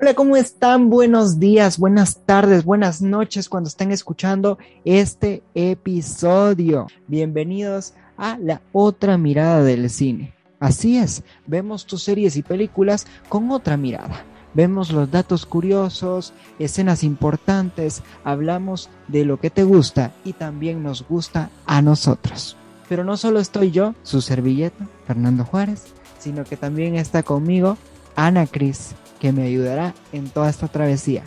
[0.00, 0.90] Hola, ¿cómo están?
[0.90, 6.88] Buenos días, buenas tardes, buenas noches cuando estén escuchando este episodio.
[7.06, 10.34] Bienvenidos a la otra mirada del cine.
[10.58, 14.24] Así es, vemos tus series y películas con otra mirada.
[14.52, 21.06] Vemos los datos curiosos, escenas importantes, hablamos de lo que te gusta y también nos
[21.06, 22.56] gusta a nosotros.
[22.88, 25.84] Pero no solo estoy yo, su servilleta, Fernando Juárez,
[26.18, 27.78] sino que también está conmigo
[28.16, 31.22] Ana Cris que me ayudará en toda esta travesía.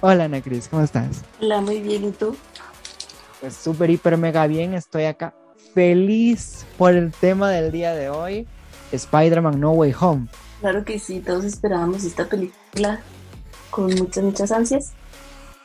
[0.00, 1.22] Hola Ana Cris, ¿cómo estás?
[1.38, 2.34] Hola, muy bien, ¿y tú?
[3.42, 5.34] Pues súper, hiper, mega bien, estoy acá
[5.74, 8.46] feliz por el tema del día de hoy,
[8.90, 10.28] Spider-Man No Way Home.
[10.62, 13.02] Claro que sí, todos esperábamos esta película
[13.68, 14.92] con muchas, muchas ansias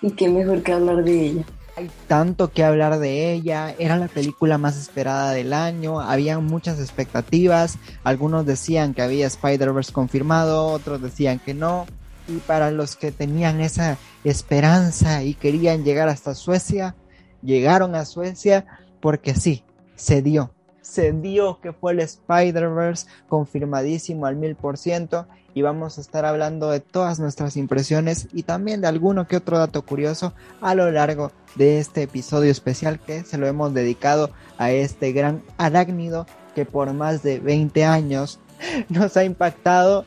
[0.01, 1.45] y qué mejor que hablar de ella.
[1.77, 6.79] Hay tanto que hablar de ella, era la película más esperada del año, había muchas
[6.79, 11.85] expectativas, algunos decían que había Spider-Verse confirmado, otros decían que no,
[12.27, 16.95] y para los que tenían esa esperanza y querían llegar hasta Suecia,
[17.43, 18.65] llegaron a Suecia
[18.99, 19.63] porque sí,
[19.95, 20.49] se dio,
[20.87, 26.23] se dio que fue el Spider-Verse confirmadísimo al mil por ciento y vamos a estar
[26.23, 30.89] hablando de todas nuestras impresiones y también de alguno que otro dato curioso a lo
[30.89, 36.65] largo de este episodio especial que se lo hemos dedicado a este gran arácnido que
[36.65, 38.39] por más de 20 años
[38.89, 40.05] nos ha impactado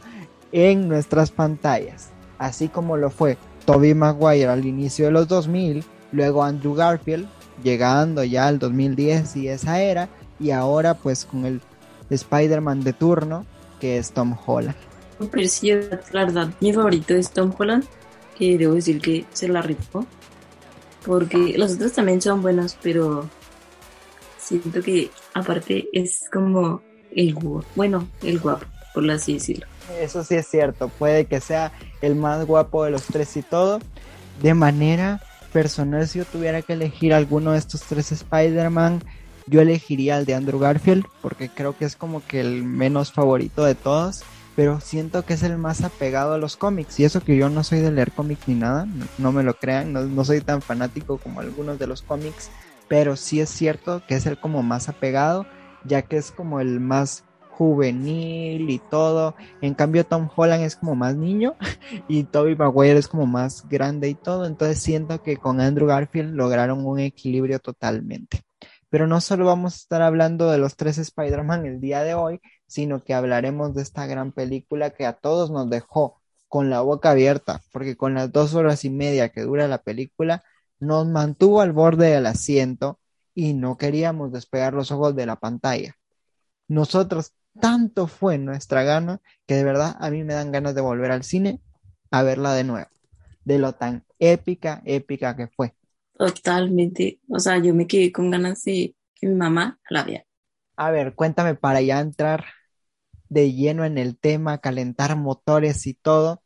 [0.51, 2.09] en nuestras pantallas,
[2.39, 3.37] así como lo fue
[3.67, 7.29] Tobey Maguire al inicio de los 2000, luego Andrew Garfield
[7.63, 10.09] llegando ya al 2010 y esa era,
[10.41, 11.61] y ahora pues con el
[12.09, 13.45] Spider-Man de turno
[13.79, 14.77] que es Tom Holland.
[16.13, 17.85] La verdad, mi favorito es Tom Holland,
[18.39, 20.07] que debo decir que se la rifó.
[21.05, 23.29] Porque los otros también son buenos, pero
[24.39, 26.83] siento que aparte es como
[27.15, 29.67] el guapo, bueno, el guapo, por así decirlo.
[29.99, 33.81] Eso sí es cierto, puede que sea el más guapo de los tres y todo.
[34.43, 39.03] De manera personal, si yo tuviera que elegir alguno de estos tres Spider-Man,
[39.51, 43.65] yo elegiría el de Andrew Garfield, porque creo que es como que el menos favorito
[43.65, 44.25] de todos
[44.61, 47.01] pero siento que es el más apegado a los cómics.
[47.01, 49.93] Y eso que yo no soy de leer cómics ni nada, no, me lo crean,
[49.93, 52.51] no, soy tan fanático como algunos de los cómics,
[52.87, 55.47] pero sí es cierto que es el como más apegado,
[55.85, 59.35] ya que es como el más juvenil y todo.
[59.61, 61.55] En cambio Tom Holland es como más niño
[62.09, 64.45] y Toby Maguire es como más grande y todo.
[64.47, 68.43] Entonces siento que con Andrew Garfield lograron un equilibrio totalmente.
[68.91, 72.41] Pero no solo vamos a estar hablando de los tres Spider-Man el día de hoy,
[72.67, 77.13] sino que hablaremos de esta gran película que a todos nos dejó con la boca
[77.13, 80.43] abierta, porque con las dos horas y media que dura la película,
[80.81, 82.99] nos mantuvo al borde del asiento
[83.35, 85.95] y no queríamos despegar los ojos de la pantalla.
[86.67, 91.11] Nosotros, tanto fue nuestra gana que de verdad a mí me dan ganas de volver
[91.13, 91.61] al cine
[92.11, 92.91] a verla de nuevo,
[93.45, 95.75] de lo tan épica, épica que fue.
[96.21, 97.19] Totalmente.
[97.31, 100.27] O sea, yo me quedé con ganas de que mi mamá la vea.
[100.77, 102.45] A ver, cuéntame para ya entrar
[103.31, 106.43] de lleno en el tema, calentar motores y todo.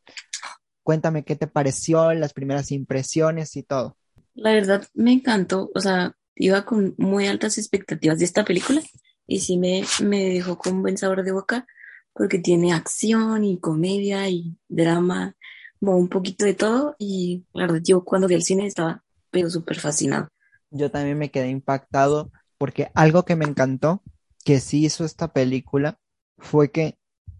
[0.84, 3.96] Cuéntame qué te pareció, las primeras impresiones y todo.
[4.34, 8.80] La verdad me encantó, o sea, iba con muy altas expectativas de esta película
[9.26, 11.66] y sí me, me dejó con buen sabor de boca
[12.12, 15.34] porque tiene acción y comedia y drama,
[15.80, 19.50] como un poquito de todo y la verdad yo cuando vi el cine estaba pero
[19.50, 20.28] súper fascinado.
[20.70, 24.00] Yo también me quedé impactado porque algo que me encantó
[24.44, 25.98] que sí hizo esta película
[26.38, 26.98] fue que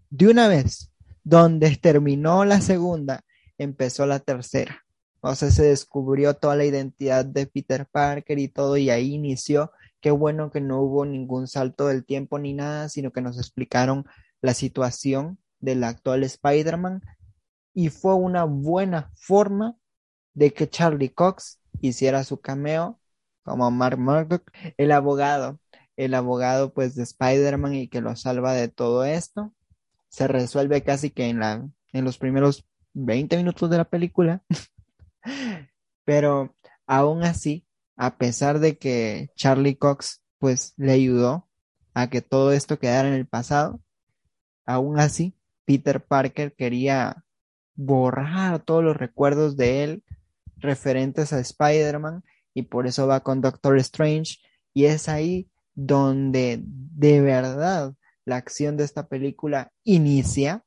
[0.09, 0.91] de una vez,
[1.23, 3.21] donde terminó la segunda,
[3.57, 4.83] empezó la tercera.
[5.21, 9.71] O sea, se descubrió toda la identidad de Peter Parker y todo, y ahí inició.
[10.01, 14.05] Qué bueno que no hubo ningún salto del tiempo ni nada, sino que nos explicaron
[14.41, 17.01] la situación del actual Spider-Man.
[17.73, 19.77] Y fue una buena forma
[20.33, 22.99] de que Charlie Cox hiciera su cameo
[23.43, 25.59] como Mark Murdock, el abogado,
[25.95, 29.53] el abogado pues de Spider-Man y que lo salva de todo esto.
[30.09, 34.43] Se resuelve casi que en la en los primeros 20 minutos de la película.
[36.05, 36.55] Pero
[36.87, 41.47] aún así, a pesar de que Charlie Cox pues le ayudó
[41.93, 43.79] a que todo esto quedara en el pasado,
[44.65, 45.35] aún así
[45.65, 47.23] Peter Parker quería
[47.75, 50.03] borrar todos los recuerdos de él
[50.57, 52.23] referentes a Spider-Man
[52.53, 54.37] y por eso va con Doctor Strange
[54.73, 57.93] y es ahí donde de verdad
[58.25, 60.63] la acción de esta película inicia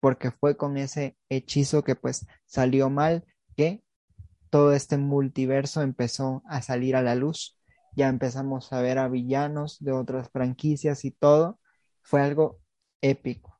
[0.00, 3.24] porque fue con ese hechizo que pues salió mal
[3.56, 3.82] que
[4.48, 7.56] todo este multiverso empezó a salir a la luz.
[7.94, 11.60] Ya empezamos a ver a villanos de otras franquicias y todo.
[12.02, 12.58] Fue algo
[13.00, 13.58] épico.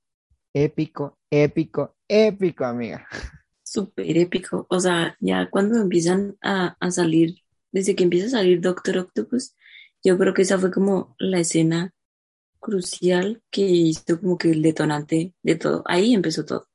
[0.53, 3.07] Épico épico épico amiga
[3.71, 4.67] súper épico.
[4.71, 7.37] O sea, ya cuando empiezan a, a salir,
[7.73, 9.55] desde que empieza a salir Doctor Octopus,
[10.03, 11.95] yo creo que esa fue como la escena
[12.61, 15.83] crucial que hizo como que el detonante de todo.
[15.87, 16.69] Ahí empezó todo.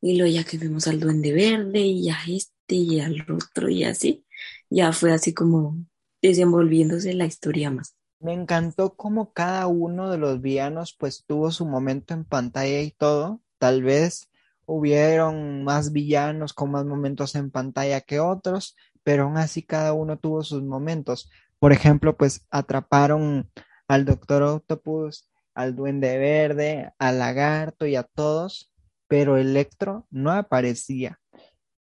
[0.00, 3.84] Y luego ya que vimos al Duende Verde y a este y al otro y
[3.84, 4.24] así,
[4.70, 5.76] ya fue así como
[6.22, 7.94] desenvolviéndose la historia más.
[8.20, 12.90] Me encantó cómo cada uno de los villanos pues tuvo su momento en pantalla y
[12.90, 13.40] todo.
[13.58, 14.27] Tal vez
[14.68, 20.18] hubieron más villanos con más momentos en pantalla que otros, pero aún así cada uno
[20.18, 21.30] tuvo sus momentos.
[21.58, 23.50] Por ejemplo, pues atraparon
[23.88, 28.70] al Doctor Octopus, al Duende Verde, al Lagarto y a todos,
[29.08, 31.18] pero Electro no aparecía.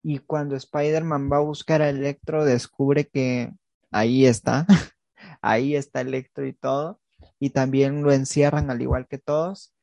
[0.02, 3.52] Y cuando Spider-Man va a buscar a Electro, descubre que
[3.92, 4.66] ahí está,
[5.42, 7.02] ahí está Electro y todo,
[7.42, 9.74] y también lo encierran al igual que todos,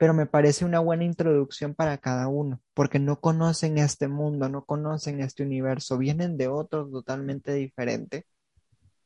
[0.00, 4.64] pero me parece una buena introducción para cada uno, porque no conocen este mundo, no
[4.64, 8.24] conocen este universo, vienen de otro totalmente diferente,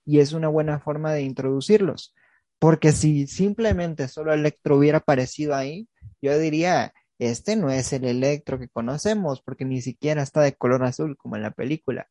[0.04, 2.14] y es una buena forma de introducirlos,
[2.60, 5.88] porque si simplemente solo Electro hubiera aparecido ahí,
[6.22, 10.84] yo diría, este no es el Electro que conocemos, porque ni siquiera está de color
[10.84, 12.06] azul como en la película.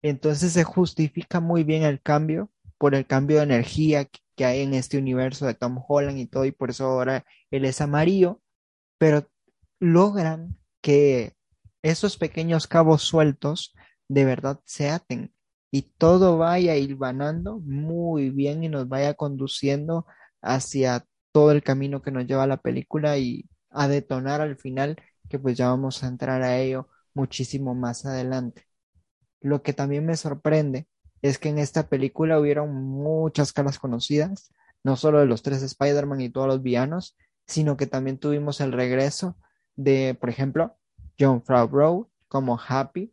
[0.00, 4.72] Entonces se justifica muy bien el cambio por el cambio de energía que hay en
[4.72, 8.40] este universo de Tom Holland y todo, y por eso ahora él es amarillo,
[8.98, 9.28] pero
[9.80, 11.34] logran que
[11.82, 13.74] esos pequeños cabos sueltos
[14.08, 15.34] de verdad se aten
[15.70, 20.06] y todo vaya hilvanando muy bien y nos vaya conduciendo
[20.40, 24.96] hacia todo el camino que nos lleva a la película y a detonar al final,
[25.28, 28.64] que pues ya vamos a entrar a ello muchísimo más adelante.
[29.40, 30.88] Lo que también me sorprende
[31.22, 34.52] es que en esta película hubieron muchas caras conocidas,
[34.82, 38.72] no solo de los tres Spider-Man y todos los villanos, sino que también tuvimos el
[38.72, 39.36] regreso
[39.76, 40.76] de, por ejemplo,
[41.18, 43.12] John Favreau como Happy,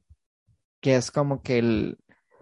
[0.79, 1.97] que es como que el,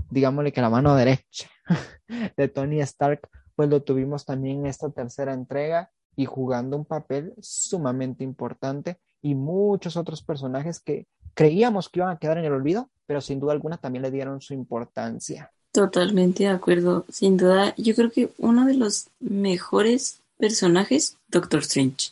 [0.09, 1.49] digámosle que la mano derecha
[2.37, 7.33] de Tony Stark, pues lo tuvimos también en esta tercera entrega y jugando un papel
[7.39, 12.89] sumamente importante y muchos otros personajes que creíamos que iban a quedar en el olvido,
[13.05, 15.51] pero sin duda alguna también le dieron su importancia.
[15.75, 22.11] Totalmente de acuerdo, sin duda, yo creo que uno de los mejores personajes, Doctor Strange,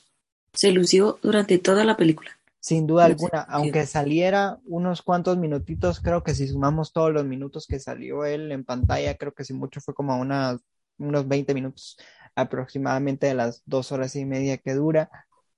[0.53, 2.29] se lució durante toda la pelíula.
[2.59, 7.65] Sin duda alguna, aunque saliera unos cuantos minutitos, creo que si sumamos todos los minutos
[7.65, 11.97] que salió él en pantalla, creo que si mucho fue como unos 20 minutos
[12.35, 15.09] aproximadamente de las dos horas y media que dura.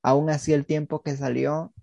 [0.04, 1.74] Aún así, el tiempo que salió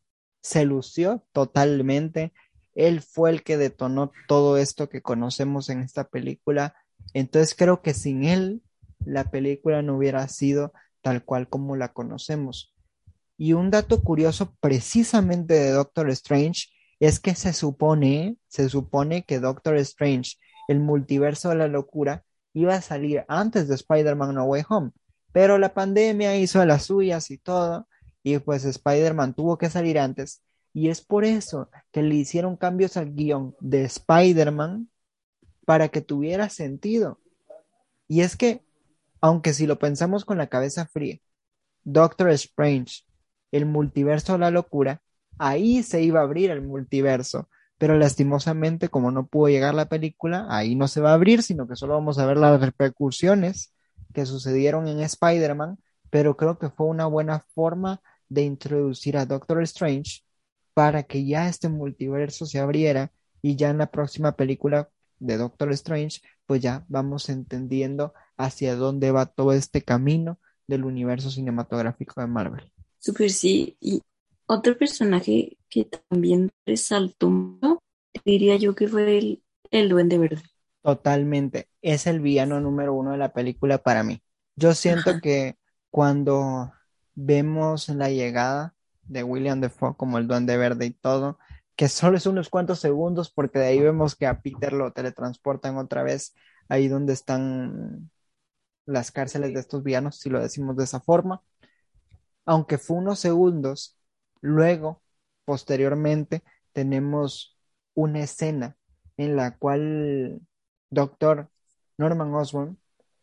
[0.40, 2.32] se lució totalmente.
[2.74, 6.74] Él fue el que detonó todo esto que conocemos en esta película.
[7.14, 8.62] Entonces creo que sin él
[9.04, 10.72] la película no hubiera sido
[11.02, 12.74] tal cual como la conocemos.
[13.36, 16.68] Y un dato curioso precisamente de Doctor Strange
[17.00, 20.36] es que se supone, se supone que Doctor Strange,
[20.68, 22.24] el multiverso de la locura,
[22.54, 24.90] iba a salir antes de Spider-Man No Way Home,
[25.32, 27.88] pero la pandemia hizo las suyas y todo,
[28.22, 30.42] y pues Spider-Man tuvo que salir antes,
[30.72, 34.88] y es por eso que le hicieron cambios al guion de Spider-Man
[35.66, 37.20] para que tuviera sentido.
[38.08, 38.64] Y es que,
[39.20, 41.18] aunque si lo pensamos con la cabeza fría,
[41.84, 43.04] Doctor Strange,
[43.50, 45.02] el multiverso de la locura,
[45.38, 47.48] ahí se iba a abrir el multiverso,
[47.78, 51.68] pero lastimosamente como no pudo llegar la película, ahí no se va a abrir, sino
[51.68, 53.74] que solo vamos a ver las repercusiones
[54.14, 55.78] que sucedieron en Spider-Man,
[56.10, 60.22] pero creo que fue una buena forma de introducir a Doctor Strange
[60.74, 63.12] para que ya este multiverso se abriera
[63.42, 64.88] y ya en la próxima película
[65.18, 71.30] de Doctor Strange, pues ya vamos entendiendo hacia dónde va todo este camino del universo
[71.30, 72.70] cinematográfico de Marvel.
[72.98, 74.00] Super sí, y
[74.46, 77.30] otro personaje que también resaltó,
[78.24, 80.42] diría yo que fue el, el Duende Verde.
[80.82, 84.22] Totalmente, es el villano número uno de la película para mí.
[84.56, 85.56] Yo siento que
[85.90, 86.72] cuando
[87.14, 91.38] vemos la llegada de William Defoe como el Duende Verde y todo,
[91.76, 95.76] que solo es unos cuantos segundos porque de ahí vemos que a Peter lo teletransportan
[95.76, 96.34] otra vez
[96.68, 98.10] ahí donde están
[98.86, 101.42] las cárceles de estos villanos, si lo decimos de esa forma.
[102.44, 103.96] Aunque fue unos segundos,
[104.40, 105.02] luego,
[105.44, 106.42] posteriormente,
[106.72, 107.56] tenemos
[107.94, 108.76] una escena
[109.16, 110.40] en la cual
[110.90, 111.50] doctor
[111.98, 112.78] Norman Osborn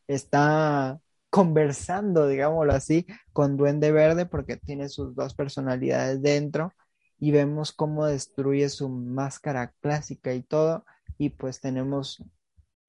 [0.07, 6.73] está conversando, digámoslo así, con Duende Verde porque tiene sus dos personalidades dentro
[7.19, 10.85] y vemos cómo destruye su máscara clásica y todo
[11.17, 12.23] y pues tenemos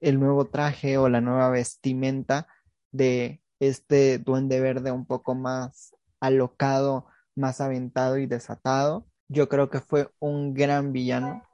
[0.01, 2.47] el nuevo traje o la nueva vestimenta
[2.93, 9.81] de este Duende Verde un poco más alocado, más aventado y desatado yo creo que
[9.81, 11.45] fue un gran villano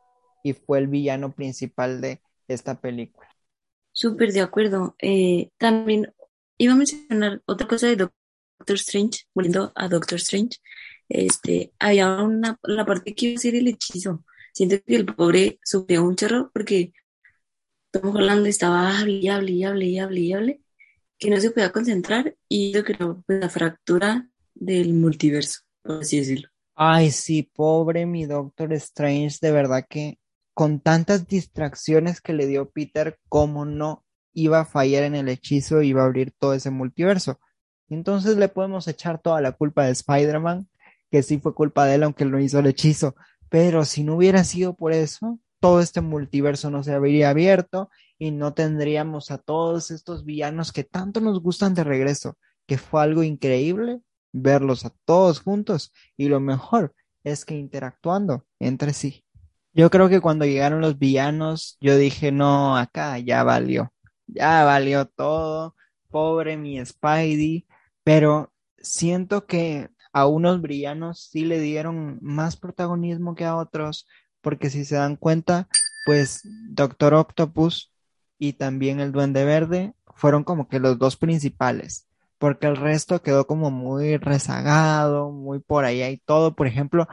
[0.42, 3.28] y fue el villano principal de esta película.
[3.92, 4.96] Súper de acuerdo.
[4.98, 6.14] Eh, también
[6.58, 10.58] iba a mencionar otra cosa de Doctor Strange, volviendo a Doctor Strange.
[11.08, 14.24] Este, había una, la parte que iba a ser el hechizo.
[14.52, 16.92] Siento que el pobre sufrió un chorro porque
[17.90, 20.60] Tom Holland estaba hable y hable y hable y hable y hable,
[21.18, 26.18] que no se podía concentrar y yo creo que la fractura del multiverso, por así
[26.18, 26.48] decirlo.
[26.74, 30.18] Ay, sí, pobre mi Doctor Strange, de verdad que
[30.54, 34.05] con tantas distracciones que le dio Peter, ¿cómo no
[34.36, 37.40] iba a fallar en el hechizo y iba a abrir todo ese multiverso?
[37.88, 40.68] Entonces le podemos echar toda la culpa de Spider-Man,
[41.10, 43.16] que sí fue culpa de él, aunque él no hizo el hechizo.
[43.48, 48.30] Pero si no hubiera sido por eso, todo este multiverso no se habría abierto y
[48.30, 53.22] no tendríamos a todos estos villanos que tanto nos gustan de regreso, que fue algo
[53.22, 54.00] increíble
[54.32, 59.24] verlos a todos juntos y lo mejor es que interactuando entre sí.
[59.72, 63.92] Yo creo que cuando llegaron los villanos, yo dije, no, acá ya valió,
[64.26, 65.74] ya valió todo,
[66.10, 67.66] pobre mi Spidey,
[68.04, 74.06] pero siento que a unos villanos sí le dieron más protagonismo que a otros,
[74.40, 75.68] porque si se dan cuenta,
[76.06, 77.92] pues Doctor Octopus
[78.38, 82.06] y también el Duende Verde fueron como que los dos principales,
[82.38, 86.54] porque el resto quedó como muy rezagado, muy por allá y todo.
[86.54, 87.08] Por ejemplo,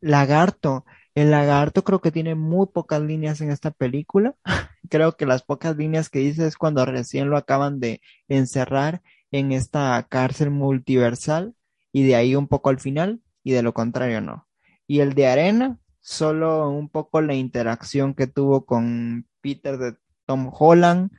[0.00, 0.84] Lagarto
[1.16, 4.36] el lagarto creo que tiene muy pocas líneas en esta película.
[4.90, 9.50] creo que las pocas líneas que dice es cuando recién lo acaban de encerrar en
[9.52, 11.54] esta cárcel multiversal
[11.90, 14.46] y de ahí un poco al final y de lo contrario no.
[14.86, 19.96] Y el de arena, solo un poco la interacción que tuvo con Peter de
[20.26, 21.10] Tom Holland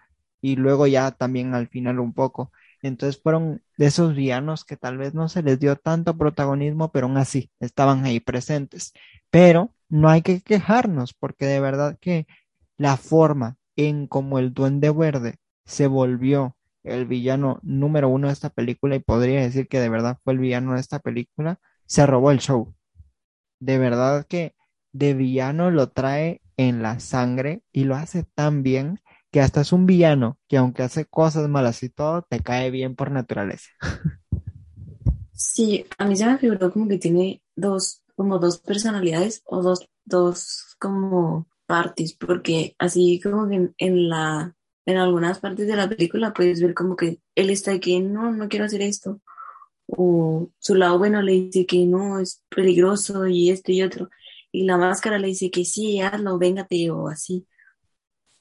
[0.41, 2.51] y luego ya también al final un poco.
[2.83, 7.07] Entonces fueron de esos villanos que tal vez no se les dio tanto protagonismo, pero
[7.07, 8.93] aún así estaban ahí presentes.
[9.31, 12.27] Pero no hay que quejarnos porque de verdad que
[12.77, 18.49] la forma en como el Duende Verde se volvió el villano número uno de esta
[18.49, 22.31] película y podría decir que de verdad fue el villano de esta película, se robó
[22.31, 22.73] el show.
[23.59, 24.55] De verdad que
[24.93, 28.99] de villano lo trae en la sangre y lo hace tan bien
[29.31, 32.95] que hasta es un villano que aunque hace cosas malas y todo, te cae bien
[32.95, 33.69] por naturaleza.
[35.33, 39.87] Sí, a mí se me figuró como que tiene dos como dos personalidades o dos,
[40.03, 44.55] dos como partes, porque así como que en, la,
[44.87, 48.49] en algunas partes de la película puedes ver como que él está que no, no
[48.49, 49.21] quiero hacer esto,
[49.85, 54.09] o su lado bueno le dice que no, es peligroso y esto y otro,
[54.51, 57.45] y la máscara le dice que sí, hazlo, véngate o así.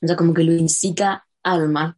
[0.03, 1.97] O sea, como que lo incita al mal.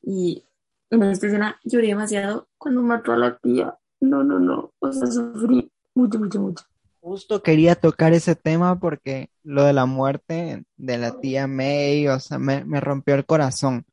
[0.00, 0.42] Y
[0.88, 3.76] en esta escena lloré demasiado cuando mató a la tía.
[4.00, 4.72] No, no, no.
[4.78, 6.64] O sea, sufrí mucho, mucho, mucho.
[7.02, 12.20] Justo quería tocar ese tema porque lo de la muerte de la tía May, o
[12.20, 13.84] sea, me, rompió el corazón.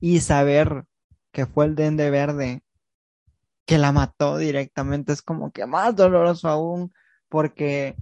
[0.00, 0.86] Y saber
[1.30, 2.62] que fue el Dende Verde
[3.66, 6.92] que la mató directamente es como que más doloroso aún,
[7.28, 7.96] porque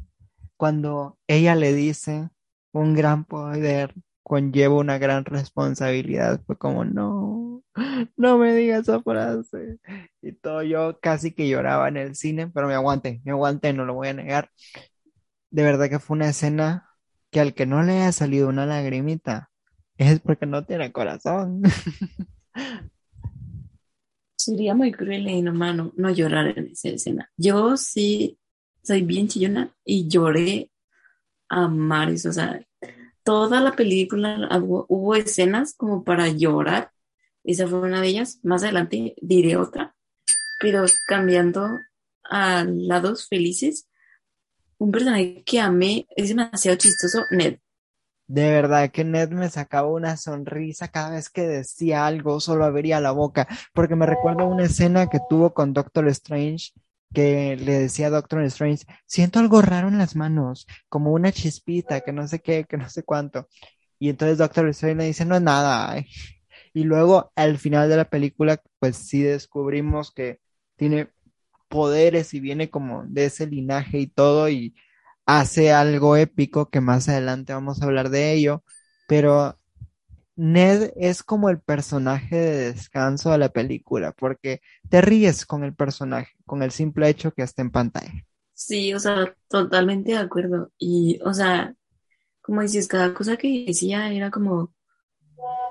[0.56, 2.30] cuando ella le dice
[2.72, 7.41] un gran poder conlleva una gran responsabilidad, fue como no,
[8.16, 9.78] no me digas esa frase.
[10.20, 13.84] Y todo yo casi que lloraba en el cine, pero me aguanté, me aguanté, no
[13.84, 14.50] lo voy a negar.
[15.50, 16.88] De verdad que fue una escena
[17.30, 19.50] que al que no le haya salido una lagrimita
[19.96, 21.62] es porque no tiene corazón.
[24.36, 27.30] Sería muy cruel y inhumano no llorar en esa escena.
[27.36, 28.38] Yo sí
[28.82, 30.70] soy bien chillona y lloré
[31.48, 32.60] a mares, o sea,
[33.24, 36.91] toda la película hubo, escenas como para llorar.
[37.44, 38.40] Esa fue una de ellas.
[38.42, 39.94] Más adelante diré otra.
[40.60, 41.68] Pero cambiando
[42.24, 43.88] a lados felices,
[44.78, 47.58] un personaje que amé es demasiado chistoso, Ned.
[48.26, 53.00] De verdad que Ned me sacaba una sonrisa cada vez que decía algo, solo abría
[53.00, 56.72] la boca, porque me recuerdo una escena que tuvo con Doctor Strange
[57.12, 62.00] que le decía a Doctor Strange, siento algo raro en las manos, como una chispita,
[62.00, 63.48] que no sé qué, que no sé cuánto.
[63.98, 66.02] Y entonces Doctor Strange le dice, no es nada.
[66.74, 70.40] Y luego al final de la película, pues sí descubrimos que
[70.76, 71.10] tiene
[71.68, 74.74] poderes y viene como de ese linaje y todo y
[75.26, 78.64] hace algo épico que más adelante vamos a hablar de ello,
[79.08, 79.58] pero
[80.36, 85.74] Ned es como el personaje de descanso de la película, porque te ríes con el
[85.74, 88.24] personaje, con el simple hecho que esté en pantalla.
[88.54, 90.70] Sí, o sea, totalmente de acuerdo.
[90.78, 91.74] Y, o sea,
[92.42, 94.74] como dices, cada cosa que decía era como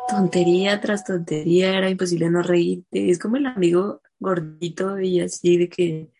[0.08, 3.10] tontería tras tontería, era imposible no reírte.
[3.10, 6.12] Es como el amigo gordito y así de que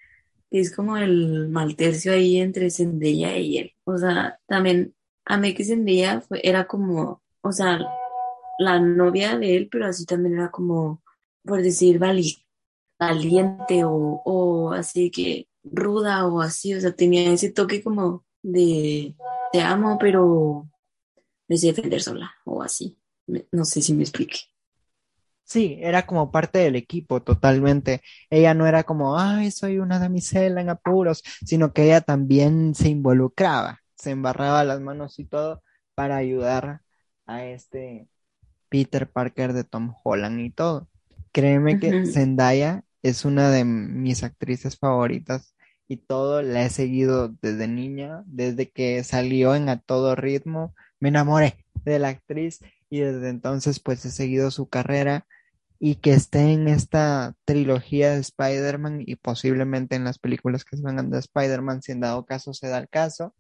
[0.50, 3.74] es como el mal tercio ahí entre Zendaya y él.
[3.86, 7.80] O sea, también a mí que Zendaya fue, era como, o sea,
[8.60, 11.02] la novia de él, pero así también era como,
[11.44, 17.84] por decir, valiente o, o así que ruda o así, o sea, tenía ese toque
[17.84, 19.16] como de
[19.52, 20.70] te amo, pero
[21.48, 22.98] me sé defender sola o así.
[23.28, 24.40] No sé si me explique.
[25.44, 28.02] Sí, era como parte del equipo totalmente.
[28.30, 32.88] Ella no era como, ay, soy una damisela en apuros, sino que ella también se
[32.88, 35.62] involucraba, se embarraba las manos y todo
[35.94, 36.82] para ayudar
[37.26, 38.08] a este
[38.70, 40.88] Peter Parker de Tom Holland y todo.
[41.34, 45.54] Créeme que Zendaya es una de mis actrices favoritas
[45.88, 51.10] y todo la he seguido desde niña, desde que salió en A Todo Ritmo, me
[51.10, 52.62] enamoré de la actriz
[52.92, 55.26] y desde entonces pues he seguido su carrera
[55.80, 60.84] y que esté en esta trilogía de Spider-Man y posiblemente en las películas que se
[60.84, 63.34] vengan de Spider-Man, si en dado caso se da el caso.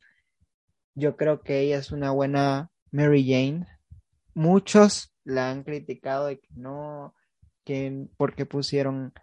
[0.96, 3.68] Yo creo que ella es una buena Mary Jane.
[4.34, 7.14] Muchos la han criticado de que no,
[7.66, 9.14] que porque pusieron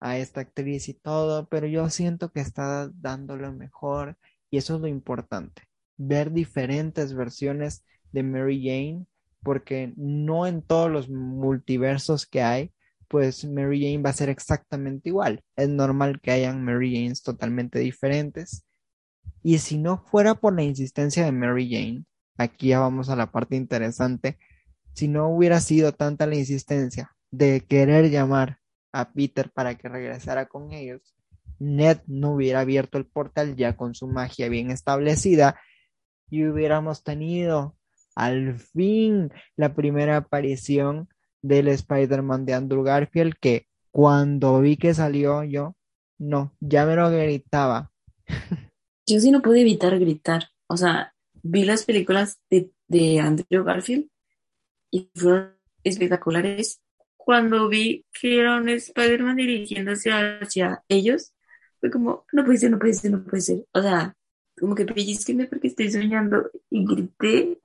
[0.00, 4.16] a esta actriz y todo, pero yo siento que está dando lo mejor
[4.50, 5.62] y eso es lo importante,
[5.96, 9.06] ver diferentes versiones de Mary Jane
[9.44, 12.72] porque no en todos los multiversos que hay,
[13.06, 15.44] pues Mary Jane va a ser exactamente igual.
[15.54, 18.64] Es normal que hayan Mary Janes totalmente diferentes.
[19.42, 22.04] Y si no fuera por la insistencia de Mary Jane,
[22.38, 24.38] aquí ya vamos a la parte interesante,
[24.94, 28.58] si no hubiera sido tanta la insistencia de querer llamar
[28.92, 31.14] a Peter para que regresara con ellos,
[31.58, 35.60] Ned no hubiera abierto el portal ya con su magia bien establecida
[36.30, 37.76] y hubiéramos tenido
[38.14, 41.08] al fin la primera aparición
[41.42, 45.76] del Spider-Man de Andrew Garfield que cuando vi que salió yo,
[46.18, 47.92] no, ya me lo gritaba.
[49.06, 50.48] Yo sí no pude evitar gritar.
[50.66, 54.08] O sea, vi las películas de, de Andrew Garfield
[54.90, 56.80] y fueron espectaculares.
[57.16, 61.34] Cuando vi que era un Spider-Man dirigiéndose hacia ellos,
[61.80, 63.66] fue como, no puede ser, no puede ser, no puede ser.
[63.72, 64.16] O sea,
[64.58, 67.60] como que pellizquenme porque estoy soñando y grité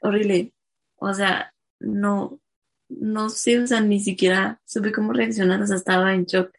[0.00, 0.52] horrible.
[0.96, 2.40] O sea, no,
[2.88, 6.52] no sé, o sea, ni siquiera supe cómo reaccionar, o sea, estaba en shock.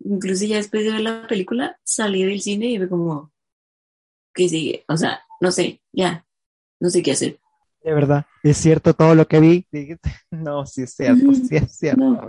[0.00, 3.32] Incluso ya después de ver la película, salí del cine y ve como,
[4.34, 4.84] ¿qué sigue?
[4.88, 6.26] O sea, no sé, ya,
[6.80, 7.38] no sé qué hacer.
[7.82, 9.66] De verdad, es cierto todo lo que vi.
[10.30, 12.26] No, sí es cierto, sí es cierto.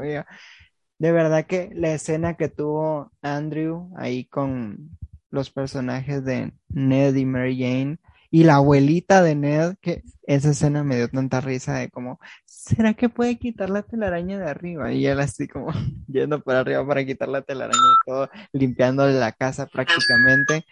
[0.97, 4.97] De verdad que la escena que tuvo Andrew ahí con
[5.29, 7.97] los personajes de Ned y Mary Jane,
[8.31, 12.93] y la abuelita de Ned, que esa escena me dio tanta risa de como, ¿será
[12.93, 14.93] que puede quitar la telaraña de arriba?
[14.93, 15.67] Y él así como
[16.07, 20.65] yendo por arriba para quitar la telaraña y todo, limpiando la casa prácticamente.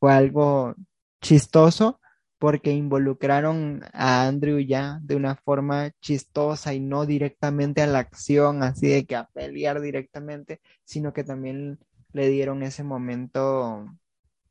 [0.00, 0.74] Fue algo
[1.20, 2.00] chistoso
[2.38, 8.62] porque involucraron a Andrew ya de una forma chistosa y no directamente a la acción,
[8.62, 11.78] así de que a pelear directamente, sino que también
[12.12, 13.86] le dieron ese momento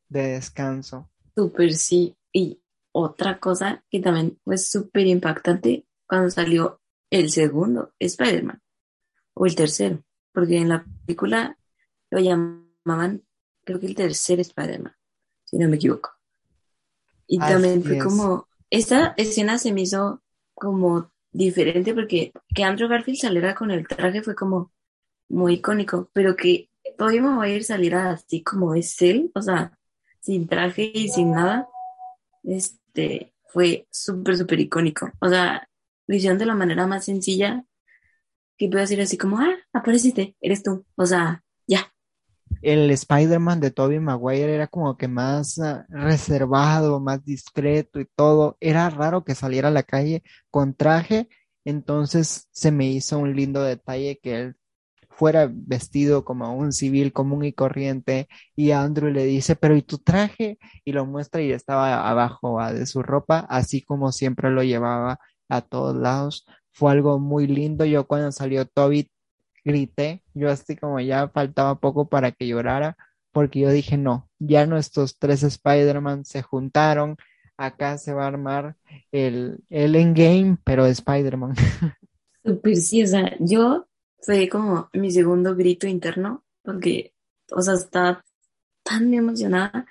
[0.09, 1.09] de descanso.
[1.35, 8.61] Súper sí, y otra cosa que también fue súper impactante cuando salió el segundo Spider-Man,
[9.33, 11.57] o el tercero, porque en la película
[12.11, 13.23] lo llamaban,
[13.63, 14.95] creo que el tercer Spider-Man,
[15.45, 16.11] si no me equivoco.
[17.27, 20.21] Y también fue como, esta escena se me hizo
[20.53, 24.71] como diferente porque que Andrew Garfield saliera con el traje fue como
[25.29, 29.41] muy icónico, pero que todavía me voy a ir salir así como es él, o
[29.41, 29.77] sea,
[30.23, 31.67] sin traje y sin nada,
[32.43, 35.11] este, fue súper, súper icónico.
[35.19, 35.67] O sea,
[36.07, 37.65] lo hicieron de la manera más sencilla
[38.57, 40.85] que puedo decir así como, ah, apareciste, eres tú.
[40.95, 41.93] O sea, ya.
[42.61, 48.55] El Spider-Man de Tobey Maguire era como que más ah, reservado, más discreto y todo.
[48.61, 51.27] Era raro que saliera a la calle con traje,
[51.65, 54.55] entonces se me hizo un lindo detalle que él
[55.17, 59.97] fuera vestido como un civil común y corriente y Andrew le dice, pero ¿y tu
[59.99, 60.57] traje?
[60.85, 65.61] Y lo muestra y estaba abajo de su ropa, así como siempre lo llevaba a
[65.61, 66.45] todos lados.
[66.71, 67.85] Fue algo muy lindo.
[67.85, 69.09] Yo cuando salió Toby
[69.63, 72.97] grité, yo así como ya faltaba poco para que llorara,
[73.31, 77.17] porque yo dije, no, ya nuestros tres Spider-Man se juntaron,
[77.57, 78.75] acá se va a armar
[79.11, 81.55] el, el endgame, pero de Spider-Man.
[83.39, 83.87] Yo
[84.23, 87.13] fue como mi segundo grito interno, porque,
[87.51, 88.25] o sea, estaba
[88.83, 89.85] tan emocionada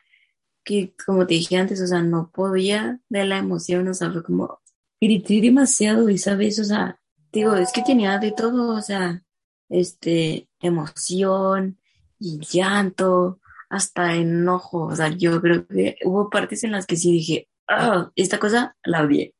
[0.64, 4.24] que, como te dije antes, o sea, no podía de la emoción, o sea, fue
[4.24, 4.60] como,
[5.00, 6.58] grité demasiado y, ¿sabes?
[6.58, 7.00] O sea,
[7.32, 9.22] digo, es que tenía de todo, o sea,
[9.68, 11.78] este, emoción
[12.18, 14.86] y llanto, hasta enojo.
[14.86, 18.76] O sea, yo creo que hubo partes en las que sí dije, ah, esta cosa
[18.84, 19.34] la odié.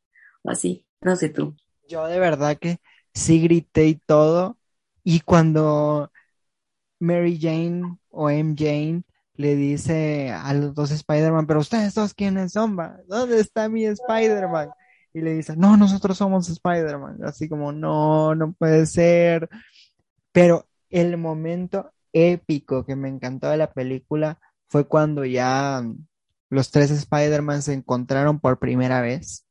[0.44, 1.54] Así, no sé tú.
[1.88, 2.78] Yo de verdad que
[3.14, 4.58] sí grité y todo.
[5.04, 6.10] Y cuando
[7.00, 8.54] Mary Jane o M.
[8.56, 9.02] Jane
[9.34, 12.76] le dice a los dos Spider-Man, pero ustedes dos quiénes son,
[13.08, 14.70] ¿dónde está mi Spider-Man?
[15.14, 17.18] Y le dice, no, nosotros somos Spider-Man.
[17.24, 19.48] Así como, no, no puede ser.
[20.32, 24.38] Pero el momento épico que me encantó de la película
[24.68, 25.82] fue cuando ya
[26.50, 29.46] los tres Spider-Man se encontraron por primera vez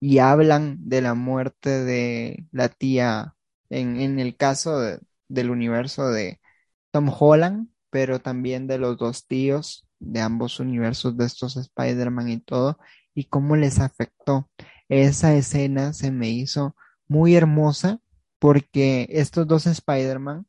[0.00, 3.33] y hablan de la muerte de la tía
[3.70, 4.78] en, en el caso
[5.28, 6.40] del universo de
[6.90, 12.40] Tom Holland, pero también de los dos tíos de ambos universos de estos Spider-Man y
[12.40, 12.78] todo,
[13.14, 14.50] y cómo les afectó.
[14.88, 16.76] Esa escena se me hizo
[17.08, 18.00] muy hermosa
[18.38, 20.46] porque estos dos Spider-Man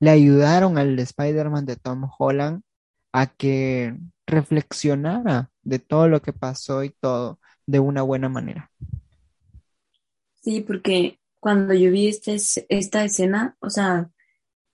[0.00, 2.62] le ayudaron al Spider-Man de Tom Holland
[3.12, 8.70] a que reflexionara de todo lo que pasó y todo de una buena manera.
[10.40, 12.36] Sí, porque cuando yo vi este,
[12.68, 14.10] esta escena, o sea,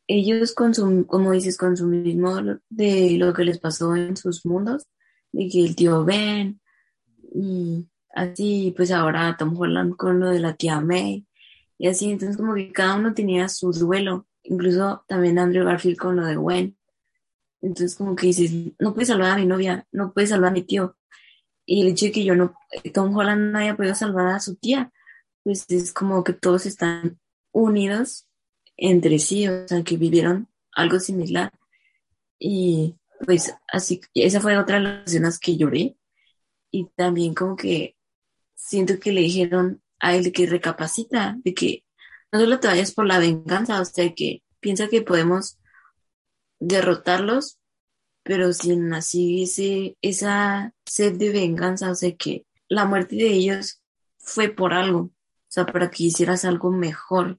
[0.06, 2.36] ellos con su, como dices, con su mismo
[2.68, 4.86] de lo que les pasó en sus mundos,
[5.32, 6.60] de que el tío Ben,
[7.34, 11.26] y así, pues ahora Tom Holland con lo de la tía May,
[11.78, 16.16] y así, entonces como que cada uno tenía su duelo, incluso también Andrew Garfield con
[16.16, 16.76] lo de Gwen.
[17.60, 20.62] Entonces como que dices, no puedes salvar a mi novia, no puedes salvar a mi
[20.62, 20.96] tío.
[21.66, 22.54] Y el hecho de que yo no,
[22.92, 24.92] Tom Holland no haya podido salvar a su tía,
[25.44, 27.20] pues es como que todos están
[27.52, 28.26] unidos
[28.76, 31.52] entre sí, o sea, que vivieron algo similar.
[32.38, 35.96] Y pues así, esa fue otra de las escenas que lloré.
[36.70, 37.96] Y también como que
[38.56, 41.84] siento que le dijeron a él que recapacita, de que
[42.32, 45.58] no solo te vayas por la venganza, o sea, que piensa que podemos
[46.58, 47.58] derrotarlos,
[48.22, 53.82] pero sin así ese, esa sed de venganza, o sea, que la muerte de ellos
[54.18, 55.10] fue por algo,
[55.54, 57.38] sea, para que hicieras algo mejor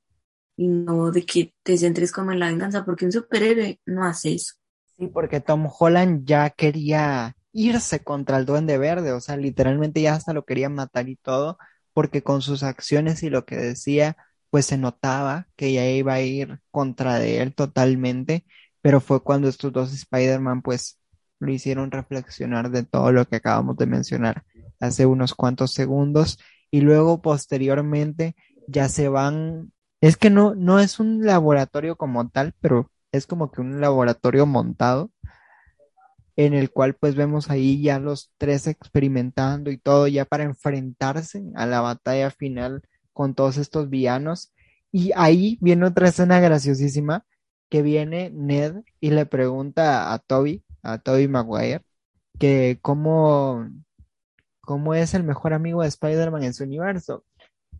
[0.57, 4.35] y no de que te centres como en la venganza, porque un superhéroe no hace
[4.35, 4.55] eso.
[4.97, 10.13] Sí, porque Tom Holland ya quería irse contra el Duende Verde, o sea, literalmente ya
[10.13, 11.57] hasta lo quería matar y todo,
[11.93, 14.15] porque con sus acciones y lo que decía,
[14.49, 18.45] pues se notaba que ya iba a ir contra de él totalmente,
[18.81, 20.99] pero fue cuando estos dos Spider-Man pues
[21.39, 24.43] lo hicieron reflexionar de todo lo que acabamos de mencionar
[24.79, 26.39] hace unos cuantos segundos
[26.75, 28.35] y luego posteriormente
[28.67, 33.49] ya se van es que no, no es un laboratorio como tal, pero es como
[33.49, 35.09] que un laboratorio montado
[36.35, 41.45] en el cual pues vemos ahí ya los tres experimentando y todo ya para enfrentarse
[41.55, 42.81] a la batalla final
[43.13, 44.51] con todos estos villanos.
[44.91, 47.25] Y ahí viene otra escena graciosísima
[47.69, 51.85] que viene Ned y le pregunta a Toby, a Toby Maguire,
[52.37, 53.65] que cómo,
[54.65, 57.23] cómo es el mejor amigo de Spider-Man en su universo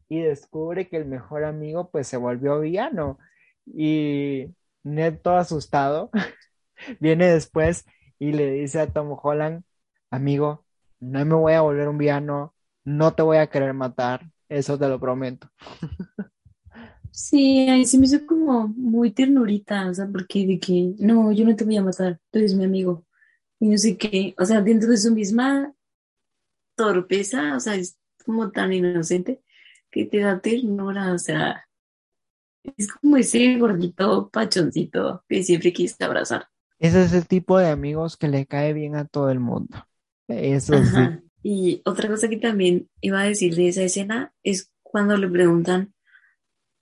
[0.07, 3.17] y descubre que el mejor amigo pues se volvió villano
[3.65, 4.47] y
[4.83, 6.11] Ned todo asustado
[6.99, 7.85] viene después
[8.19, 9.63] y le dice a Tom Holland,
[10.09, 10.65] amigo,
[10.99, 12.53] no me voy a volver un villano,
[12.85, 15.49] no te voy a querer matar, eso te lo prometo.
[17.15, 21.45] Sí, ahí sí me hizo como muy ternurita, o sea, porque de que, no, yo
[21.45, 23.05] no te voy a matar, tú eres mi amigo.
[23.57, 25.73] Y no sé qué, o sea, dentro de su misma
[26.75, 29.41] torpeza, o sea, es como tan inocente,
[29.91, 31.65] que te da ternura, o sea,
[32.77, 36.47] es como ese gordito pachoncito que siempre quise abrazar.
[36.79, 39.87] Ese es el tipo de amigos que le cae bien a todo el mundo.
[40.27, 41.25] Eso sí.
[41.43, 45.93] Y otra cosa que también iba a decir de esa escena es cuando le preguntan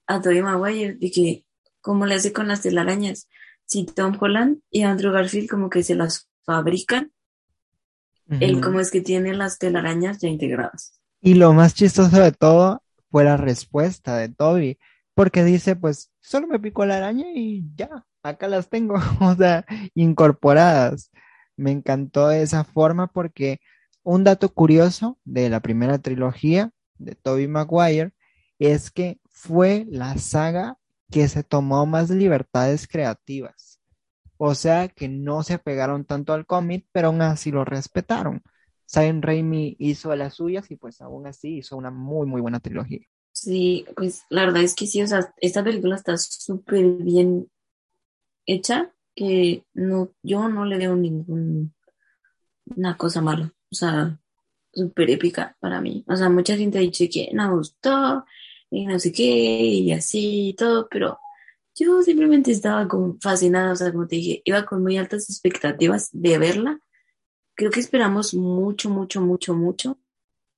[0.07, 1.45] a Tobey Maguire de que
[1.81, 3.27] cómo le hace con las telarañas.
[3.65, 7.11] Si Tom Holland y Andrew Garfield como que se las fabrican,
[8.29, 10.99] él como es que tiene las telarañas ya integradas.
[11.21, 14.79] Y lo más chistoso de todo fue la respuesta de Toby,
[15.13, 19.65] porque dice, pues solo me picó la araña y ya, acá las tengo, o sea,
[19.93, 21.11] incorporadas.
[21.55, 23.59] Me encantó esa forma porque
[24.03, 28.13] un dato curioso de la primera trilogía de Toby Maguire
[28.59, 30.77] es que fue la saga
[31.11, 33.72] que se tomó más libertades creativas.
[34.45, 38.43] O sea que no se apegaron tanto al cómic, pero aún así lo respetaron.
[38.85, 43.07] Sam Raimi hizo las suyas y pues aún así hizo una muy, muy buena trilogía.
[43.31, 47.49] Sí, pues la verdad es que sí, o sea, esta película está súper bien
[48.45, 51.71] hecha, que no, yo no le veo ninguna
[52.97, 54.19] cosa mala, o sea,
[54.73, 56.03] súper épica para mí.
[56.05, 58.25] O sea, mucha gente ha dicho que no gustó
[58.69, 61.17] y no sé qué y así y todo, pero
[61.75, 62.87] Yo simplemente estaba
[63.19, 66.79] fascinada, o sea, como te dije, iba con muy altas expectativas de verla.
[67.55, 69.97] Creo que esperamos mucho, mucho, mucho, mucho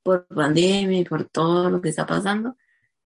[0.04, 2.56] por pandemia y por todo lo que está pasando.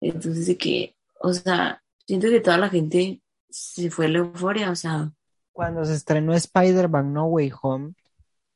[0.00, 4.76] Entonces, de que, o sea, siento que toda la gente se fue la euforia, o
[4.76, 5.12] sea,
[5.52, 7.94] Cuando se estrenó Spider-Man No Way Home,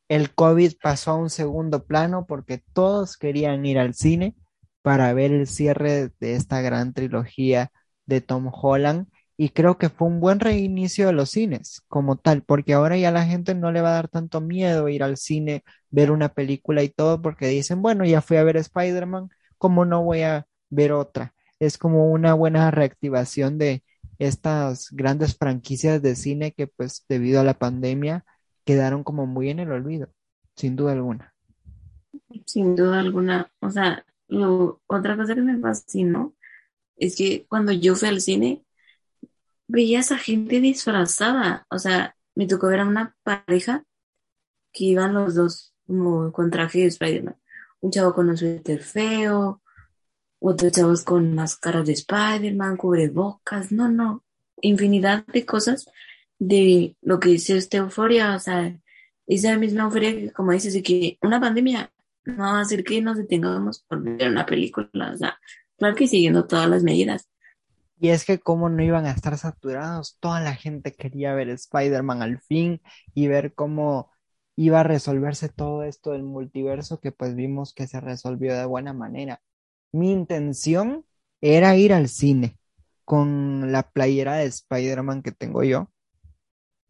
[0.09, 4.35] el COVID pasó a un segundo plano porque todos querían ir al cine
[4.83, 7.73] para ver el cierre de esta gran trilogía
[8.07, 12.43] de Tom Holland y creo que fue un buen reinicio de los cines como tal,
[12.43, 15.63] porque ahora ya la gente no le va a dar tanto miedo ir al cine,
[15.91, 20.03] ver una película y todo porque dicen, bueno, ya fui a ver Spider-Man, ¿cómo no
[20.05, 21.35] voy a ver otra?
[21.59, 23.83] Es como una buena reactivación de
[24.19, 28.25] estas grandes franquicias de cine que pues debido a la pandemia
[28.65, 30.09] quedaron como muy en el olvido,
[30.57, 31.35] sin duda alguna.
[32.47, 36.35] sin duda alguna, o sea, lo- otra cosa que me fascinó
[36.97, 38.65] es que cuando yo fui al cine,
[39.69, 43.85] veía a esa gente disfrazada, o sea, me tocó ver a una pareja
[44.73, 47.37] que iban los dos como con traje de Spider-Man,
[47.81, 49.63] un chavo con un suéter feo,
[50.39, 54.25] otros chavos con máscaras de Spider-Man, cubrebocas, no, no,
[54.61, 55.87] infinidad de cosas
[56.39, 58.79] de lo que dice esta euforia, o sea,
[59.27, 61.91] esa misma euforia que como dices, de que una pandemia
[62.25, 65.39] no va a hacer que nos detengamos por ver una película, o sea,
[65.79, 67.29] claro que siguiendo todas las medidas.
[67.99, 72.23] Y es que cómo no iban a estar saturados, toda la gente quería ver Spider-Man
[72.23, 72.83] al fin
[73.15, 74.11] y ver cómo
[74.57, 78.93] iba a resolverse todo esto del multiverso que pues vimos que se resolvió de buena
[78.93, 79.41] manera.
[79.93, 81.07] Mi intención
[81.41, 82.59] era ir al cine
[83.05, 85.91] con la playera de Spider-Man que tengo yo.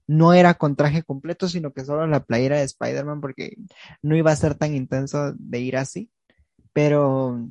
[0.08, 3.56] No era con traje completo, sino que solo la playera de Spider-Man porque
[4.02, 6.10] no iba a ser tan intenso de ir así,
[6.72, 7.48] pero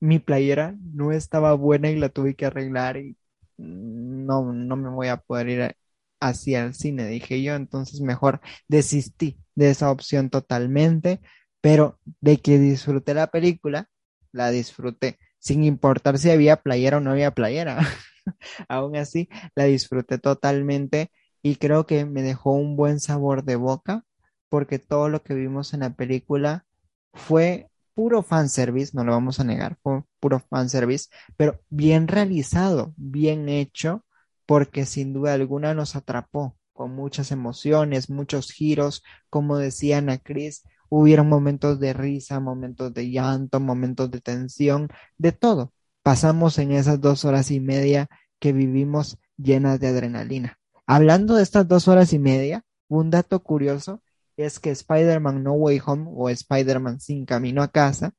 [0.00, 3.16] mi playera no estaba buena y la tuve que arreglar y
[3.56, 5.74] no, no me voy a poder ir a-
[6.20, 11.20] así al cine, dije yo, entonces mejor desistí de esa opción totalmente,
[11.60, 13.88] pero de que disfruté la película,
[14.32, 17.78] la disfruté, sin importar si había playera o no había playera.
[18.68, 21.10] Aún así, la disfruté totalmente
[21.42, 24.04] y creo que me dejó un buen sabor de boca
[24.48, 26.66] porque todo lo que vimos en la película
[27.12, 33.48] fue puro fanservice, no lo vamos a negar, fue puro fanservice, pero bien realizado, bien
[33.48, 34.04] hecho,
[34.46, 40.62] porque sin duda alguna nos atrapó con muchas emociones, muchos giros, como decía Ana Cris,
[40.88, 45.72] hubieron momentos de risa, momentos de llanto, momentos de tensión, de todo.
[46.04, 48.06] Pasamos en esas dos horas y media
[48.38, 50.60] que vivimos llenas de adrenalina.
[50.86, 54.02] Hablando de estas dos horas y media, un dato curioso
[54.38, 58.14] es que Spider-Man No Way Home o Spider-Man Sin Camino a Casa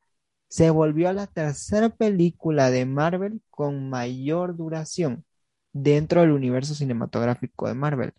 [0.49, 5.25] se volvió la tercera película de Marvel con mayor duración
[5.71, 8.13] dentro del universo cinematográfico de Marvel.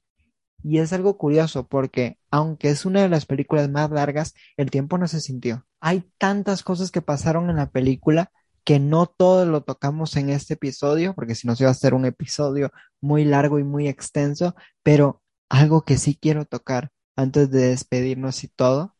[0.63, 4.97] Y es algo curioso porque, aunque es una de las películas más largas, el tiempo
[4.97, 5.67] no se sintió.
[5.81, 8.31] Hay tantas cosas que pasaron en la película
[8.65, 11.95] que no todo lo tocamos en este episodio, porque si no se iba a hacer
[11.95, 17.68] un episodio muy largo y muy extenso, pero algo que sí quiero tocar antes de
[17.68, 18.94] despedirnos y todo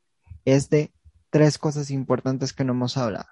[0.45, 0.93] es de
[1.31, 3.29] tres cosas importantes que no hemos hablado.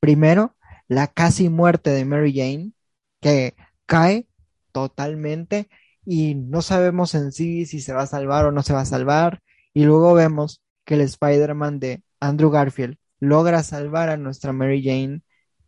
[0.00, 0.56] Primero,
[0.88, 2.72] la casi muerte de Mary Jane,
[3.20, 3.54] que
[3.86, 4.26] cae
[4.72, 5.68] totalmente
[6.04, 8.86] y no sabemos en sí si se va a salvar o no se va a
[8.86, 9.40] salvar.
[9.74, 15.22] Y luego vemos que el Spider-Man de Andrew Garfield logra salvar a nuestra Mary Jane,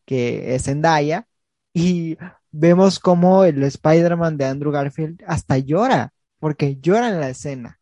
[0.04, 1.28] que es Zendaya,
[1.72, 2.16] y
[2.50, 7.80] vemos como el Spider-Man de Andrew Garfield hasta llora, porque llora en la escena,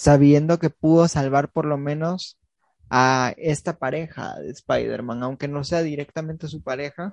[0.00, 2.38] sabiendo que pudo salvar por lo menos
[2.88, 7.12] a esta pareja de Spider-Man, aunque no sea directamente su pareja,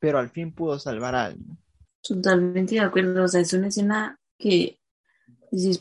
[0.00, 1.56] pero al fin pudo salvar a alguien.
[2.02, 4.80] Totalmente de acuerdo, o sea, es una escena que,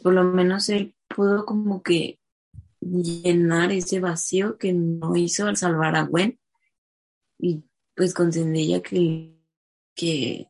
[0.03, 2.19] por lo menos él pudo como que
[2.79, 6.39] llenar ese vacío que no hizo al salvar a Gwen
[7.39, 7.63] y
[7.95, 9.35] pues con Zendaya que,
[9.95, 10.47] que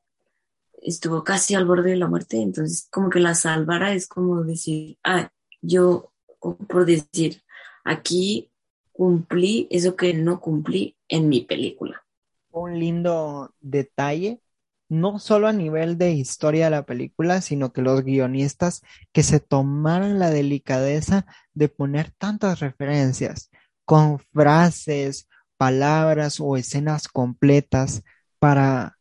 [0.81, 4.97] estuvo casi al borde de la muerte, entonces como que la salvara es como decir,
[5.05, 5.31] ah,
[5.63, 7.41] yo, por decir,
[7.83, 8.51] aquí
[8.91, 12.03] cumplí eso que no cumplí en mi película.
[12.51, 14.41] Un lindo detalle,
[14.89, 19.39] no solo a nivel de historia de la película, sino que los guionistas que se
[19.39, 23.49] tomaron la delicadeza de poner tantas referencias
[23.85, 28.03] con frases, palabras o escenas completas
[28.37, 28.97] para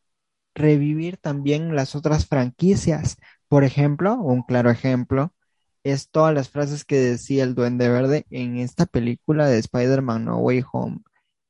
[0.55, 3.17] revivir también las otras franquicias.
[3.49, 5.35] Por ejemplo, un claro ejemplo
[5.85, 10.39] es todas las frases que decía el Duende Verde en esta película de Spider-Man No
[10.39, 11.01] Way Home,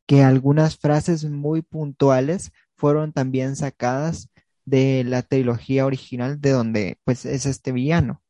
[0.06, 4.30] que algunas frases muy puntuales fueron también sacadas
[4.64, 8.22] de la trilogía original de donde pues es este villano.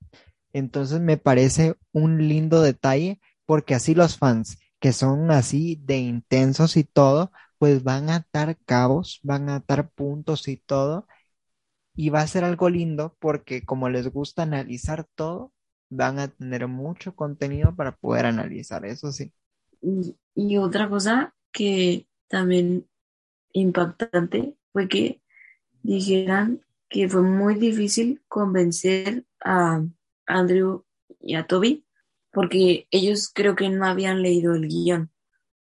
[0.52, 6.76] Entonces me parece un lindo detalle porque así los fans que son así de intensos
[6.76, 11.06] y todo, pues van a atar cabos, van a atar puntos y todo.
[11.94, 15.52] Y va a ser algo lindo porque como les gusta analizar todo,
[15.94, 19.30] van a tener mucho contenido para poder analizar, eso sí.
[20.34, 22.88] Y, otra cosa que también
[23.52, 25.20] impactante fue que
[25.82, 29.82] dijeran que fue muy difícil convencer a
[30.26, 30.84] Andrew
[31.20, 31.84] y a Toby
[32.32, 35.10] porque ellos creo que no habían leído el guion.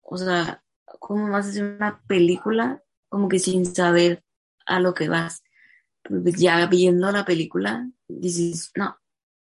[0.02, 4.26] O sea, ¿cómo vas a hacer una película como que sin saber
[4.66, 5.44] a lo que vas?
[6.04, 8.98] Pues ya viendo la película, dices, no,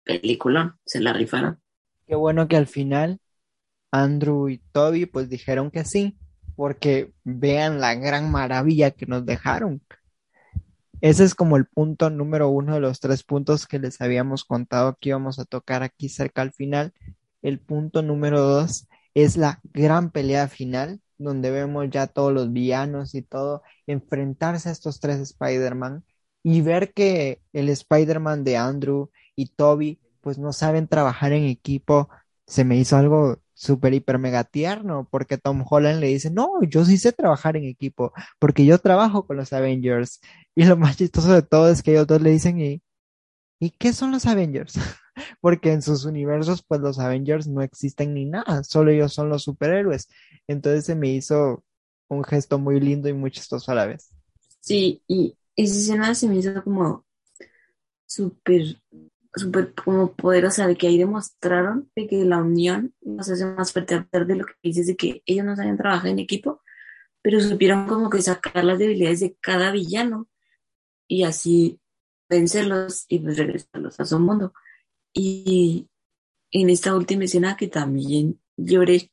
[0.06, 1.60] película, se la rifaron.
[2.08, 3.20] Qué bueno que al final
[3.92, 6.18] Andrew y Toby pues dijeron que sí,
[6.56, 9.82] porque vean la gran maravilla que nos dejaron.
[11.02, 14.98] Ese es como el punto número uno de los tres puntos que les habíamos contado
[15.00, 16.94] que íbamos a tocar aquí cerca al final.
[17.42, 23.14] El punto número dos es la gran pelea final, donde vemos ya todos los villanos
[23.16, 26.04] y todo enfrentarse a estos tres Spider-Man
[26.44, 32.10] y ver que el Spider-Man de Andrew y Toby pues no saben trabajar en equipo,
[32.48, 36.84] se me hizo algo súper, hiper, mega tierno, porque Tom Holland le dice, no, yo
[36.86, 40.20] sí sé trabajar en equipo, porque yo trabajo con los Avengers.
[40.56, 42.82] Y lo más chistoso de todo es que ellos dos le dicen, ¿y,
[43.60, 44.74] ¿y qué son los Avengers?
[45.42, 49.44] porque en sus universos, pues los Avengers no existen ni nada, solo ellos son los
[49.44, 50.10] superhéroes.
[50.48, 51.64] Entonces se me hizo
[52.08, 54.12] un gesto muy lindo y muy chistoso a la vez.
[54.60, 57.06] Sí, y esa escena se me hizo como
[58.06, 58.82] súper
[59.36, 64.06] súper como poderosa, de que ahí demostraron de que la unión nos hace más fuerte,
[64.12, 66.62] de lo que dices, de que ellos no saben trabajar en equipo,
[67.22, 70.30] pero supieron como que sacar las debilidades de cada villano
[71.08, 71.80] y así
[72.30, 74.54] vencerlos y pues regresarlos a su mundo.
[75.14, 75.90] Y
[76.52, 79.12] en esta última escena que también lloré,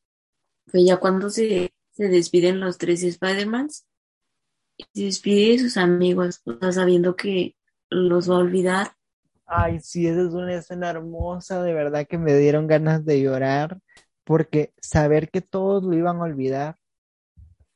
[0.66, 3.86] fue ya cuando se, se despiden los tres Spider-Mans
[4.76, 7.56] y se despide de sus amigos, sabiendo que
[7.90, 8.96] los va a olvidar
[9.46, 13.78] Ay, sí, esa es una escena hermosa, de verdad que me dieron ganas de llorar,
[14.24, 16.76] porque saber que todos lo iban a olvidar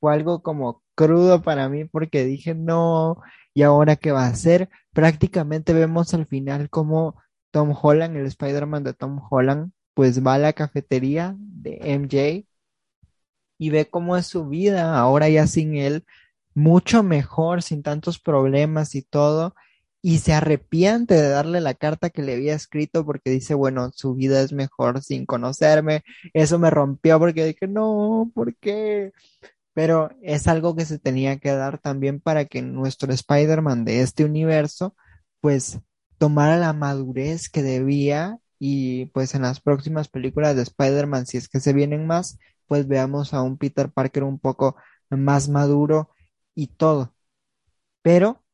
[0.00, 3.20] fue algo como crudo para mí, porque dije, no,
[3.54, 4.68] ¿y ahora qué va a hacer?
[4.92, 7.16] Prácticamente vemos al final como
[7.50, 12.46] Tom Holland, el Spider-Man de Tom Holland, pues va a la cafetería de MJ
[13.58, 16.04] y ve cómo es su vida ahora ya sin él,
[16.54, 19.54] mucho mejor, sin tantos problemas y todo
[20.06, 24.14] y se arrepiente de darle la carta que le había escrito porque dice, bueno, su
[24.14, 26.04] vida es mejor sin conocerme.
[26.32, 29.10] Eso me rompió porque dije, no, ¿por qué?
[29.74, 34.24] Pero es algo que se tenía que dar también para que nuestro Spider-Man de este
[34.24, 34.94] universo,
[35.40, 35.80] pues,
[36.18, 41.48] tomara la madurez que debía y pues en las próximas películas de Spider-Man, si es
[41.48, 42.38] que se vienen más,
[42.68, 44.76] pues veamos a un Peter Parker un poco
[45.10, 46.10] más maduro
[46.54, 47.12] y todo.
[48.02, 48.45] Pero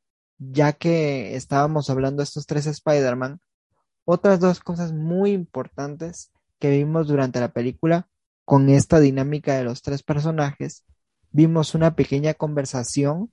[0.51, 3.41] ya que estábamos hablando de estos tres Spider-Man,
[4.05, 8.09] otras dos cosas muy importantes que vimos durante la película
[8.45, 10.85] con esta dinámica de los tres personajes,
[11.31, 13.33] vimos una pequeña conversación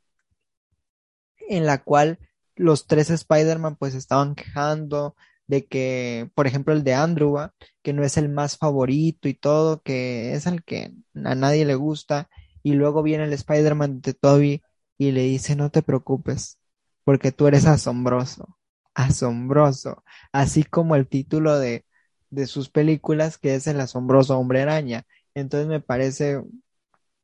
[1.47, 2.19] en la cual
[2.55, 5.15] los tres Spider-Man pues estaban quejando
[5.47, 7.37] de que, por ejemplo, el de Andrew,
[7.81, 11.73] que no es el más favorito y todo, que es el que a nadie le
[11.73, 12.29] gusta,
[12.61, 14.61] y luego viene el Spider-Man de Toby
[14.99, 16.58] y le dice, no te preocupes,
[17.03, 18.57] porque tú eres asombroso,
[18.93, 21.85] asombroso, así como el título de,
[22.29, 25.05] de sus películas que es El asombroso hombre araña.
[25.35, 26.41] Entonces me parece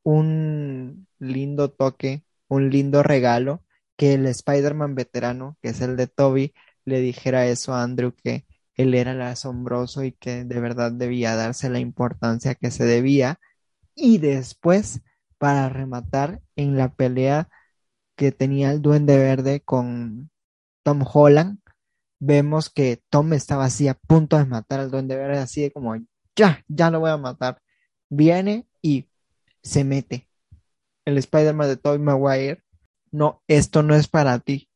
[0.02, 3.64] un lindo toque, un lindo regalo
[3.96, 8.46] que el Spider-Man veterano, que es el de Toby, le dijera eso a Andrew, que
[8.74, 13.40] él era el asombroso y que de verdad debía darse la importancia que se debía.
[13.94, 15.02] Y después,
[15.38, 17.48] para rematar en la pelea
[18.16, 20.30] que tenía el Duende Verde con
[20.82, 21.58] Tom Holland,
[22.18, 25.94] vemos que Tom estaba así a punto de matar al Duende Verde, así de como,
[26.34, 27.60] ya, ya lo voy a matar.
[28.08, 29.08] Viene y
[29.62, 30.28] se mete.
[31.04, 32.62] El Spider-Man de Tobey Maguire,
[33.12, 34.68] no, esto no es para ti.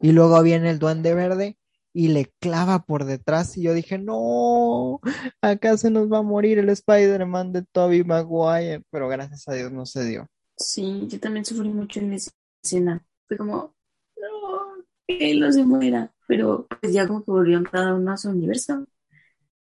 [0.00, 1.56] Y luego viene el Duende Verde
[1.94, 5.00] y le clava por detrás y yo dije, no,
[5.40, 9.72] acá se nos va a morir el Spider-Man de Tobey Maguire, pero gracias a Dios
[9.72, 10.26] no se dio.
[10.56, 12.30] Sí, yo también sufrí mucho en ese
[12.62, 13.04] escena.
[13.26, 13.74] Fue como,
[14.16, 16.12] no, que él no se muera.
[16.26, 18.86] Pero pues ya como que volvieron cada uno a su universo.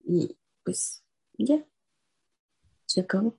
[0.05, 1.03] Y pues
[1.39, 1.64] ya,
[2.87, 3.37] se acabó.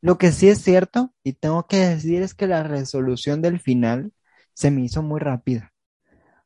[0.00, 4.12] Lo que sí es cierto, y tengo que decir, es que la resolución del final
[4.54, 5.72] se me hizo muy rápida.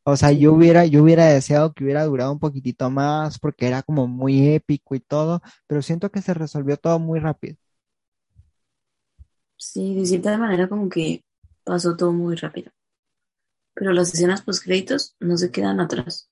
[0.04, 3.82] O sea, yo hubiera, yo hubiera deseado que hubiera durado un poquitito más porque era
[3.82, 7.56] como muy épico y todo, pero siento que se resolvió todo muy rápido.
[9.56, 11.24] Sí, de cierta manera como que
[11.64, 12.72] pasó todo muy rápido.
[13.74, 16.30] Pero las escenas post créditos no se quedan atrás.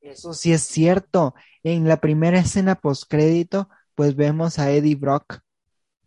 [0.00, 1.34] Eso sí es cierto.
[1.62, 5.40] En la primera escena post crédito, pues vemos a Eddie Brock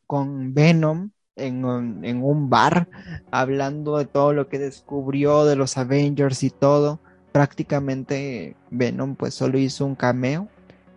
[0.06, 2.88] con Venom en un, bar
[3.32, 7.00] hablando de todo lo que descubrió de los Avengers y todo.
[7.32, 10.48] Prácticamente Venom pues solo hizo un cameo,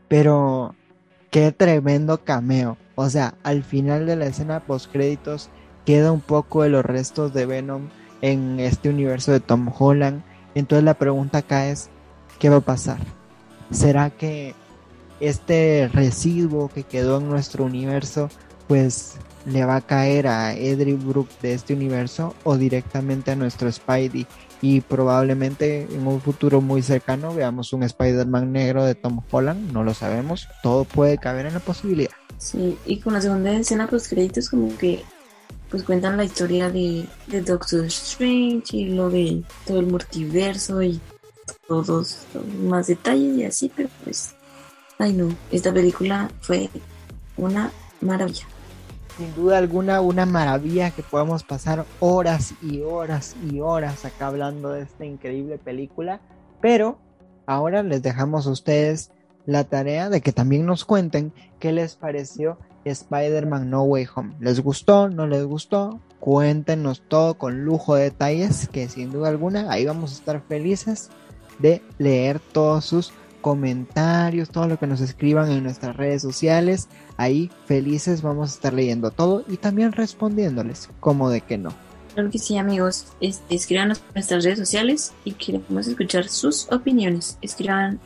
[0.08, 0.74] pero
[1.30, 2.78] qué tremendo cameo.
[2.94, 5.50] O sea, al final de la escena post créditos
[5.84, 7.88] queda un poco de los restos de Venom
[8.22, 10.22] en este universo de Tom Holland.
[10.54, 11.88] Entonces la pregunta acá es,
[12.38, 12.98] ¿qué va a pasar?
[13.70, 14.54] ¿Será que
[15.20, 18.28] este residuo que quedó en nuestro universo
[18.66, 19.16] pues
[19.46, 24.26] le va a caer a Edry Brook de este universo o directamente a nuestro Spidey
[24.62, 29.82] y probablemente en un futuro muy cercano veamos un Spider-Man negro de Tom Holland, no
[29.82, 32.10] lo sabemos, todo puede caber en la posibilidad.
[32.38, 35.02] Sí, y con la segunda escena post créditos como que
[35.70, 41.00] pues cuentan la historia de, de Doctor Strange y lo de todo el multiverso y
[41.68, 42.26] todos
[42.62, 44.34] más detalles y así, pero pues,
[44.98, 46.68] ay no, esta película fue
[47.36, 48.46] una maravilla
[49.20, 54.70] sin duda alguna una maravilla que podamos pasar horas y horas y horas acá hablando
[54.70, 56.20] de esta increíble película.
[56.62, 56.98] Pero
[57.44, 59.10] ahora les dejamos a ustedes
[59.44, 64.34] la tarea de que también nos cuenten qué les pareció Spider-Man No Way Home.
[64.40, 65.08] ¿Les gustó?
[65.08, 66.00] ¿No les gustó?
[66.18, 71.10] Cuéntenos todo con lujo de detalles que sin duda alguna ahí vamos a estar felices
[71.58, 76.88] de leer todos sus comentarios, todo lo que nos escriban en nuestras redes sociales.
[77.16, 81.72] Ahí felices vamos a estar leyendo todo y también respondiéndoles, como de que no.
[82.14, 83.06] Claro que sí, amigos.
[83.20, 87.38] escriban en nuestras redes sociales y queremos escuchar sus opiniones.
[87.40, 88.00] Escriban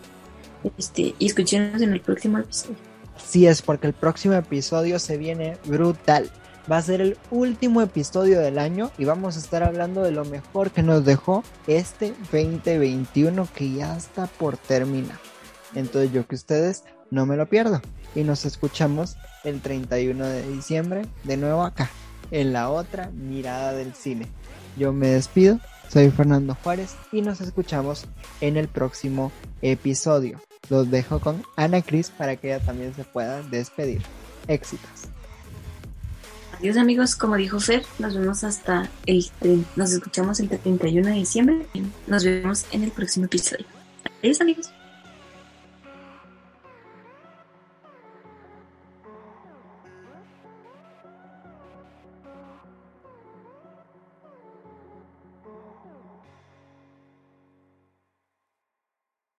[0.78, 2.93] este, y en el próximo episodio.
[3.26, 6.30] Sí es, porque el próximo episodio se viene brutal.
[6.70, 10.24] Va a ser el último episodio del año y vamos a estar hablando de lo
[10.24, 15.18] mejor que nos dejó este 2021 que ya está por terminar.
[15.74, 17.82] Entonces yo que ustedes no me lo pierdo.
[18.14, 21.90] Y nos escuchamos el 31 de diciembre de nuevo acá,
[22.30, 24.28] en la otra mirada del cine.
[24.76, 25.58] Yo me despido,
[25.88, 28.06] soy Fernando Juárez y nos escuchamos
[28.40, 30.40] en el próximo episodio.
[30.70, 34.02] Los dejo con Ana Cris para que ella también se pueda despedir.
[34.48, 35.08] Éxitos.
[36.58, 39.30] Adiós amigos, como dijo Fer, nos vemos hasta el
[39.76, 41.66] nos escuchamos el 31 de diciembre.
[42.06, 43.66] Nos vemos en el próximo episodio.
[44.22, 44.73] Adiós amigos.